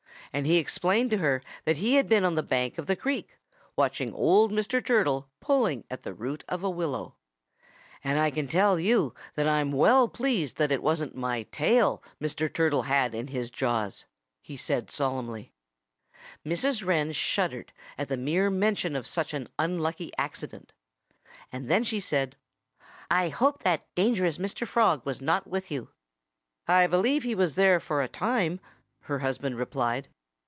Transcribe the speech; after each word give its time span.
And 0.33 0.47
he 0.47 0.55
explained 0.59 1.09
to 1.09 1.17
her 1.17 1.41
that 1.65 1.75
he 1.75 1.95
had 1.95 2.07
been 2.07 2.23
on 2.23 2.35
the 2.35 2.41
bank 2.41 2.77
of 2.77 2.85
the 2.85 2.95
creek, 2.95 3.37
watching 3.75 4.13
old 4.13 4.49
Mr. 4.49 4.81
Turtle 4.81 5.27
pulling 5.41 5.83
at 5.89 6.03
the 6.03 6.13
root 6.13 6.45
of 6.47 6.63
a 6.63 6.69
willow. 6.69 7.15
"And 8.01 8.17
I 8.17 8.31
can 8.31 8.47
tell 8.47 8.79
you 8.79 9.13
that 9.35 9.45
I'm 9.45 9.73
well 9.73 10.07
pleased 10.07 10.55
that 10.55 10.71
it 10.71 10.81
wasn't 10.81 11.17
my 11.17 11.43
tail 11.51 12.01
Mr. 12.21 12.53
Turtle 12.53 12.83
had 12.83 13.13
in 13.13 13.27
his 13.27 13.51
jaws," 13.51 14.05
he 14.41 14.55
said 14.55 14.89
solemnly. 14.89 15.51
Mrs. 16.45 16.85
Wren 16.85 17.11
shuddered 17.11 17.73
at 17.97 18.07
the 18.07 18.15
mere 18.15 18.49
mention 18.49 18.95
of 18.95 19.05
such 19.07 19.33
an 19.33 19.49
unlucky 19.59 20.13
accident. 20.17 20.71
And 21.51 21.69
then 21.69 21.83
she 21.83 21.99
said: 21.99 22.37
"I 23.09 23.27
hope 23.27 23.63
that 23.63 23.93
dangerous 23.95 24.37
Mr. 24.37 24.65
Frog 24.65 25.05
was 25.05 25.21
not 25.21 25.45
with 25.47 25.69
you." 25.69 25.89
"I 26.69 26.87
believe 26.87 27.23
he 27.23 27.35
was 27.35 27.55
there 27.55 27.81
for 27.81 28.01
a 28.01 28.07
time," 28.07 28.61
her 29.01 29.19
husband 29.19 29.57
replied. 29.57 30.07